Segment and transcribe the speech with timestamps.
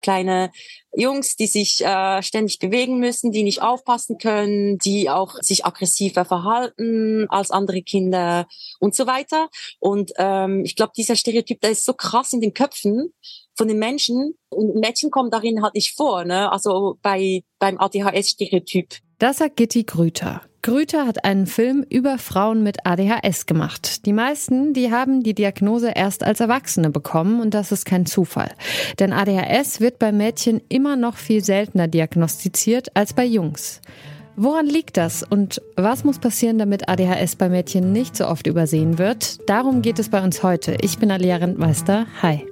[0.00, 0.50] kleine
[0.94, 6.24] Jungs, die sich äh, ständig bewegen müssen, die nicht aufpassen können, die auch sich aggressiver
[6.24, 8.46] verhalten als andere Kinder
[8.80, 9.48] und so weiter.
[9.78, 13.12] Und ähm, ich glaube, dieser Stereotyp, der ist so krass in den Köpfen
[13.56, 16.50] von den Menschen und Mädchen kommen darin halt nicht vor, ne?
[16.50, 18.96] Also bei beim ADHS-Stereotyp.
[19.18, 20.49] Das sagt Gitti Grüter.
[20.62, 24.04] Grüter hat einen Film über Frauen mit ADHS gemacht.
[24.04, 28.50] Die meisten, die haben die Diagnose erst als Erwachsene bekommen und das ist kein Zufall.
[28.98, 33.80] Denn ADHS wird bei Mädchen immer noch viel seltener diagnostiziert als bei Jungs.
[34.36, 38.98] Woran liegt das und was muss passieren, damit ADHS bei Mädchen nicht so oft übersehen
[38.98, 39.48] wird?
[39.48, 40.76] Darum geht es bei uns heute.
[40.82, 42.06] Ich bin Alia Rentmeister.
[42.20, 42.46] Hi.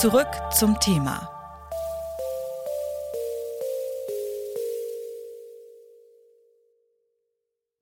[0.00, 1.28] Zurück zum Thema.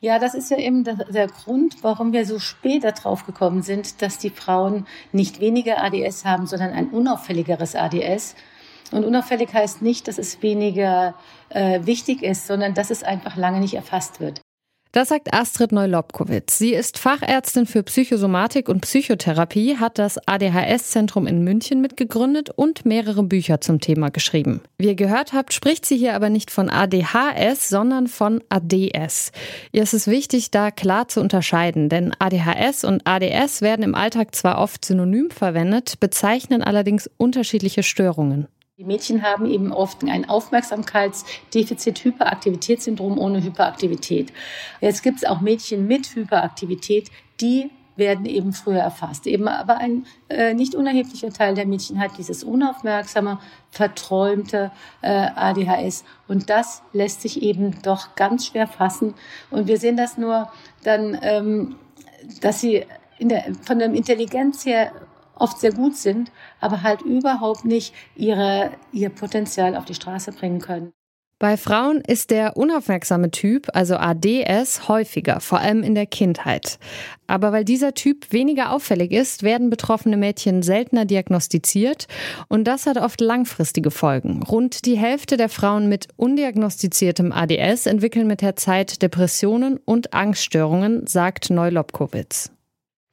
[0.01, 4.17] Ja, das ist ja eben der Grund, warum wir so spät darauf gekommen sind, dass
[4.17, 8.35] die Frauen nicht weniger ADS haben, sondern ein unauffälligeres ADS.
[8.91, 11.15] Und unauffällig heißt nicht, dass es weniger
[11.49, 14.41] äh, wichtig ist, sondern dass es einfach lange nicht erfasst wird.
[14.91, 16.57] Das sagt Astrid Neulobkowitz.
[16.57, 23.21] Sie ist Fachärztin für Psychosomatik und Psychotherapie, hat das ADHS-Zentrum in München mitgegründet und mehrere
[23.21, 24.61] Bücher zum Thema geschrieben.
[24.79, 29.31] Wie ihr gehört habt, spricht sie hier aber nicht von ADHS, sondern von ADS.
[29.71, 34.33] Ihr ist es wichtig, da klar zu unterscheiden, denn ADHS und ADS werden im Alltag
[34.33, 38.47] zwar oft synonym verwendet, bezeichnen allerdings unterschiedliche Störungen.
[38.79, 44.31] Die Mädchen haben eben oft ein Aufmerksamkeitsdefizit-Hyperaktivitätssyndrom ohne Hyperaktivität.
[44.79, 49.27] Jetzt gibt es auch Mädchen mit Hyperaktivität, die werden eben früher erfasst.
[49.27, 53.39] Eben aber ein äh, nicht unerheblicher Teil der Mädchen hat dieses unaufmerksame,
[53.69, 56.05] verträumte äh, ADHS.
[56.29, 59.13] Und das lässt sich eben doch ganz schwer fassen.
[59.51, 60.49] Und wir sehen das nur
[60.85, 61.75] dann, ähm,
[62.39, 62.85] dass sie
[63.19, 64.93] der, von der Intelligenz her
[65.39, 70.59] oft sehr gut sind, aber halt überhaupt nicht ihre, ihr Potenzial auf die Straße bringen
[70.59, 70.93] können.
[71.41, 76.79] Bei Frauen ist der unaufmerksame Typ, also ADS, häufiger, vor allem in der Kindheit.
[77.27, 82.07] Aber weil dieser Typ weniger auffällig ist, werden betroffene Mädchen seltener diagnostiziert
[82.49, 84.43] und das hat oft langfristige Folgen.
[84.43, 91.07] Rund die Hälfte der Frauen mit undiagnostiziertem ADS entwickeln mit der Zeit Depressionen und Angststörungen,
[91.07, 92.51] sagt Neulobkowitz.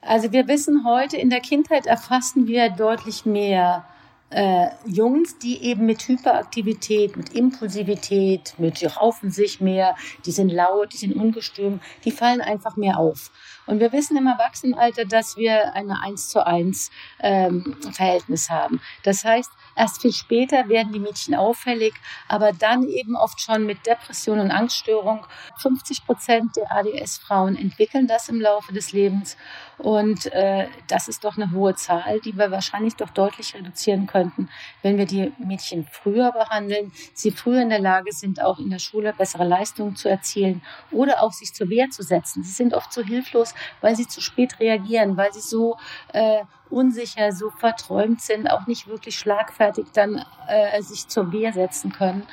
[0.07, 3.85] Also wir wissen heute, in der Kindheit erfassen wir deutlich mehr
[4.31, 10.51] äh, Jungs, die eben mit Hyperaktivität, mit Impulsivität, mit die raufen sich mehr, die sind
[10.51, 13.33] laut, die sind ungestüm, die fallen einfach mehr auf.
[13.67, 16.91] Und wir wissen im Erwachsenenalter, dass wir eine 1 zu 1
[17.21, 18.81] ähm, Verhältnis haben.
[19.03, 21.95] Das heißt, Erst viel später werden die Mädchen auffällig,
[22.29, 25.27] aber dann eben oft schon mit Depression und Angststörung.
[25.59, 29.37] 50 Prozent der ADS-Frauen entwickeln das im Laufe des Lebens.
[29.79, 34.49] Und äh, das ist doch eine hohe Zahl, die wir wahrscheinlich doch deutlich reduzieren könnten,
[34.81, 38.79] wenn wir die Mädchen früher behandeln, sie früher in der Lage sind, auch in der
[38.79, 42.43] Schule bessere Leistungen zu erzielen oder auch sich zur Wehr zu setzen.
[42.43, 45.77] Sie sind oft so hilflos, weil sie zu spät reagieren, weil sie so
[46.15, 51.93] äh, unsicher, so verträumt sind, auch nicht wirklich schlagfertig dann äh, sich zur Wehr setzen
[51.93, 52.27] können.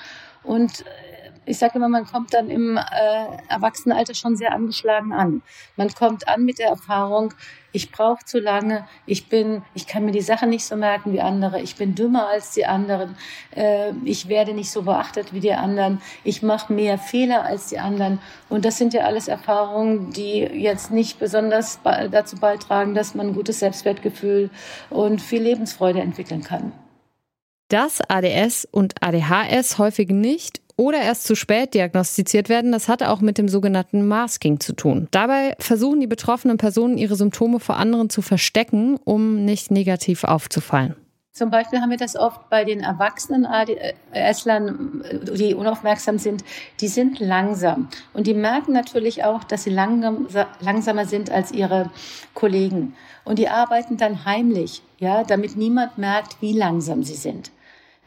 [0.44, 1.12] Und äh,
[1.46, 2.81] ich sage immer, man kommt dann im äh,
[3.50, 5.42] Erwachsenenalter schon sehr angeschlagen an.
[5.76, 7.34] Man kommt an mit der Erfahrung,
[7.74, 11.22] ich brauche zu lange, ich bin, ich kann mir die Sachen nicht so merken wie
[11.22, 13.18] andere, ich bin dümmer als die anderen,
[13.56, 17.80] äh, ich werde nicht so beachtet wie die anderen, ich mache mehr Fehler als die
[17.80, 18.20] anderen.
[18.50, 23.34] Und das sind ja alles Erfahrungen, die jetzt nicht besonders dazu beitragen, dass man ein
[23.34, 24.52] gutes Selbstwertgefühl
[24.90, 26.72] und viel Lebensfreude entwickeln kann.
[27.70, 33.22] Dass ADS und ADHS häufig nicht oder erst zu spät diagnostiziert werden, das hat auch
[33.22, 35.08] mit dem sogenannten Masking zu tun.
[35.12, 40.96] Dabei versuchen die betroffenen Personen ihre Symptome vor anderen zu verstecken, um nicht negativ aufzufallen.
[41.34, 45.04] Zum Beispiel haben wir das oft bei den erwachsenen ADSlern,
[45.36, 46.44] die unaufmerksam sind,
[46.80, 47.90] die sind langsam.
[48.14, 50.28] Und die merken natürlich auch, dass sie langsam,
[50.60, 51.90] langsamer sind als ihre
[52.36, 52.94] Kollegen.
[53.26, 57.50] Und die arbeiten dann heimlich, ja, damit niemand merkt, wie langsam sie sind.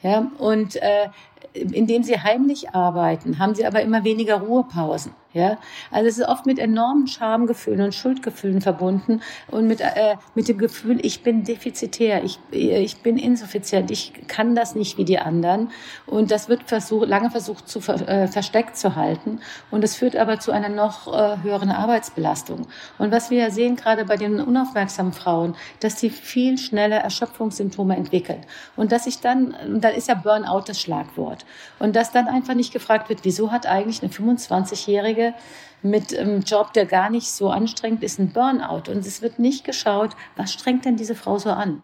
[0.03, 1.09] Ja, und äh,
[1.53, 5.13] indem sie heimlich arbeiten, haben sie aber immer weniger Ruhepausen.
[5.37, 5.59] Ja,
[5.91, 10.57] also es ist oft mit enormen Schamgefühlen und Schuldgefühlen verbunden und mit, äh, mit dem
[10.57, 15.69] Gefühl, ich bin defizitär, ich, ich bin insuffizient, ich kann das nicht wie die anderen.
[16.07, 19.41] Und das wird versucht, lange versucht zu äh, versteckt zu halten.
[19.71, 22.67] Und es führt aber zu einer noch äh, höheren Arbeitsbelastung.
[22.97, 27.95] Und was wir ja sehen, gerade bei den unaufmerksamen Frauen, dass sie viel schneller Erschöpfungssymptome
[27.95, 28.41] entwickeln.
[28.75, 31.45] Und dass sich dann, dann ist ja Burnout das Schlagwort.
[31.79, 35.26] Und dass dann einfach nicht gefragt wird, wieso hat eigentlich eine 25-Jährige
[35.83, 38.91] mit einem Job, der gar nicht so anstrengend ist, ein Burnout.
[38.91, 41.83] Und es wird nicht geschaut, was strengt denn diese Frau so an?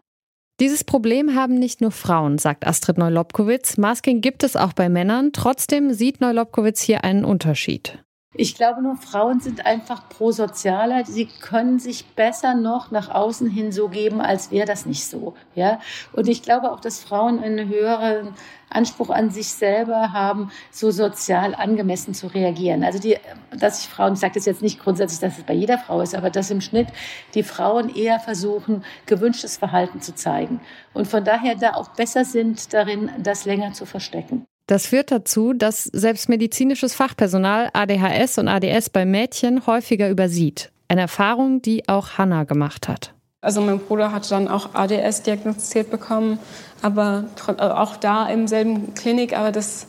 [0.60, 3.78] Dieses Problem haben nicht nur Frauen, sagt Astrid Neulobkowitz.
[3.78, 5.32] Masking gibt es auch bei Männern.
[5.32, 7.98] Trotzdem sieht Neulobkowitz hier einen Unterschied.
[8.34, 11.04] Ich glaube nur, Frauen sind einfach prosozialer.
[11.04, 15.34] Sie können sich besser noch nach außen hin so geben, als wäre das nicht so.
[15.54, 15.80] Ja?
[16.14, 18.34] Und ich glaube auch, dass Frauen einen höheren
[18.70, 22.84] Anspruch an sich selber haben, so sozial angemessen zu reagieren.
[22.84, 23.18] Also die,
[23.50, 26.14] dass ich Frauen, ich sage das jetzt nicht grundsätzlich, dass es bei jeder Frau ist,
[26.14, 26.88] aber dass im Schnitt
[27.34, 30.62] die Frauen eher versuchen, gewünschtes Verhalten zu zeigen.
[30.94, 34.46] Und von daher da auch besser sind darin, das länger zu verstecken.
[34.66, 40.70] Das führt dazu, dass selbst medizinisches Fachpersonal ADHS und ADS bei Mädchen häufiger übersieht.
[40.88, 43.12] Eine Erfahrung, die auch Hannah gemacht hat.
[43.40, 46.38] Also mein Bruder hat dann auch ADS diagnostiziert bekommen,
[46.80, 47.24] aber
[47.56, 49.86] also auch da im selben Klinik, aber das,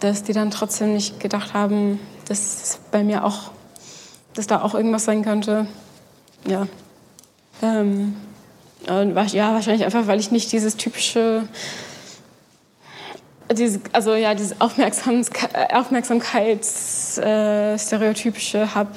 [0.00, 1.98] dass die dann trotzdem nicht gedacht haben,
[2.28, 3.52] dass bei mir auch,
[4.34, 5.66] dass da auch irgendwas sein könnte.
[6.46, 6.66] Ja.
[7.62, 8.16] Ähm,
[8.86, 11.48] ja, wahrscheinlich einfach, weil ich nicht dieses typische
[13.52, 15.30] diese, also ja, dieses Aufmerksams
[15.72, 18.90] Aufmerksamkeitsstereotypische äh, habe,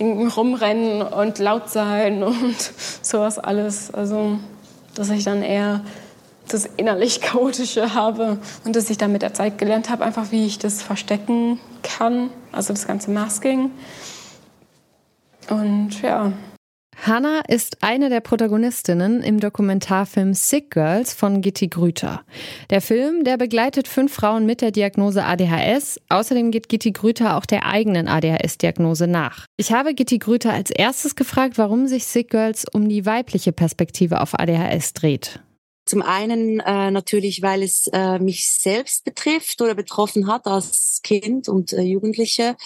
[0.00, 2.56] rumrennen und laut sein und
[3.02, 3.92] sowas alles.
[3.92, 4.38] Also,
[4.94, 5.82] dass ich dann eher
[6.48, 10.46] das innerlich Chaotische habe und dass ich dann mit der Zeit gelernt habe, einfach wie
[10.46, 13.72] ich das verstecken kann, also das ganze Masking.
[15.48, 16.32] Und ja.
[17.06, 22.24] Hannah ist eine der Protagonistinnen im Dokumentarfilm Sick Girls von Gitti Grüter.
[22.70, 26.00] Der Film, der begleitet fünf Frauen mit der Diagnose ADHS.
[26.08, 29.44] Außerdem geht Gitti Grüter auch der eigenen ADHS-Diagnose nach.
[29.58, 34.22] Ich habe Gitti Grüter als erstes gefragt, warum sich Sick Girls um die weibliche Perspektive
[34.22, 35.40] auf ADHS dreht.
[35.84, 41.50] Zum einen äh, natürlich, weil es äh, mich selbst betrifft oder betroffen hat als Kind
[41.50, 42.56] und äh, Jugendliche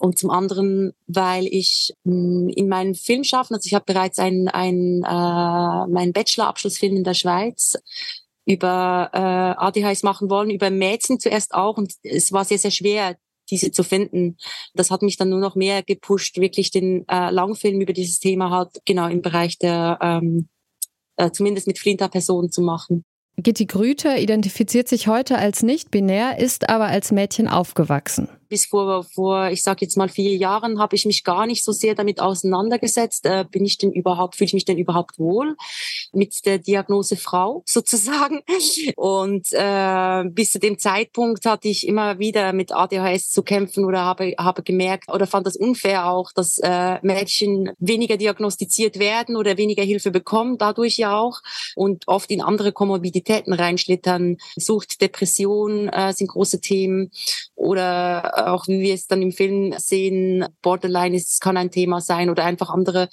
[0.00, 4.18] und zum anderen, weil ich mh, hm, in meinen Film schaffen, also ich habe bereits
[4.18, 7.74] einen, einen äh, meinen Bachelorabschlussfilm in der Schweiz
[8.46, 13.16] über äh, ADHS machen wollen, über Mädchen zuerst auch und es war sehr, sehr schwer,
[13.50, 14.38] diese zu finden.
[14.74, 18.50] Das hat mich dann nur noch mehr gepusht, wirklich den äh, Langfilm über dieses Thema
[18.50, 20.48] halt genau im Bereich der ähm,
[21.16, 23.04] äh, zumindest mit Flinter-Personen zu machen.
[23.36, 29.04] Gitti Grüter identifiziert sich heute als nicht binär, ist aber als Mädchen aufgewachsen bis vor,
[29.04, 32.20] vor ich sage jetzt mal vier Jahren, habe ich mich gar nicht so sehr damit
[32.20, 33.24] auseinandergesetzt.
[33.24, 35.56] Äh, bin ich denn überhaupt, fühle ich mich denn überhaupt wohl
[36.12, 38.40] mit der Diagnose Frau sozusagen?
[38.96, 44.04] Und äh, bis zu dem Zeitpunkt hatte ich immer wieder mit ADHS zu kämpfen oder
[44.04, 49.56] habe, habe gemerkt oder fand das unfair auch, dass äh, Mädchen weniger diagnostiziert werden oder
[49.56, 51.40] weniger Hilfe bekommen, dadurch ja auch
[51.76, 54.38] und oft in andere Komorbiditäten reinschlittern.
[54.56, 57.12] Sucht, Depression äh, sind große Themen
[57.60, 62.30] oder auch wie wir es dann im Film sehen, Borderline ist, kann ein Thema sein
[62.30, 63.08] oder einfach andere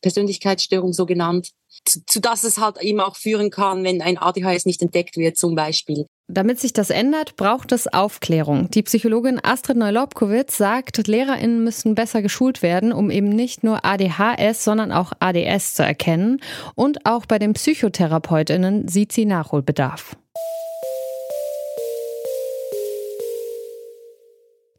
[0.00, 1.50] Persönlichkeitsstörungen so genannt,
[1.84, 5.36] zu, zu das es halt eben auch führen kann, wenn ein ADHS nicht entdeckt wird
[5.36, 6.06] zum Beispiel.
[6.26, 8.70] Damit sich das ändert, braucht es Aufklärung.
[8.70, 14.64] Die Psychologin Astrid Neulobkowitz sagt, LehrerInnen müssen besser geschult werden, um eben nicht nur ADHS,
[14.64, 16.40] sondern auch ADS zu erkennen.
[16.74, 20.16] Und auch bei den PsychotherapeutInnen sieht sie Nachholbedarf.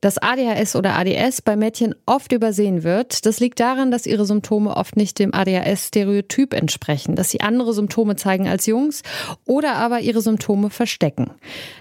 [0.04, 4.76] Dass ADHS oder ADS bei Mädchen oft übersehen wird, das liegt daran, dass ihre Symptome
[4.76, 9.04] oft nicht dem ADHS-Stereotyp entsprechen, dass sie andere Symptome zeigen als Jungs
[9.46, 11.32] oder aber ihre Symptome verstecken.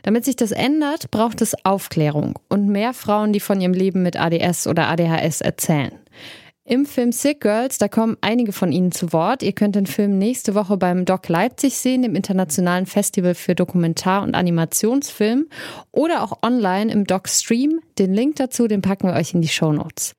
[0.04, 4.16] Damit sich das ändert, braucht es Aufklärung und mehr Frauen, die von ihrem Leben mit
[4.16, 5.90] ADS oder ADHS erzählen.
[6.64, 9.42] Im Film Sick Girls, da kommen einige von Ihnen zu Wort.
[9.42, 14.22] Ihr könnt den Film nächste Woche beim Doc Leipzig sehen, dem Internationalen Festival für Dokumentar-
[14.22, 15.48] und Animationsfilm,
[15.90, 17.80] oder auch online im Doc Stream.
[17.98, 20.14] Den Link dazu, den packen wir euch in die Show Notes.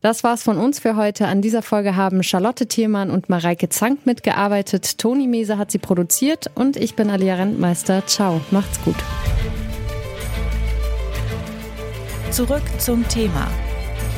[0.00, 1.28] Das war's von uns für heute.
[1.28, 4.98] An dieser Folge haben Charlotte Thiermann und Mareike Zank mitgearbeitet.
[4.98, 8.04] Toni Mese hat sie produziert und ich bin Alia Rentmeister.
[8.06, 8.96] Ciao, macht's gut.
[12.32, 13.48] Zurück zum Thema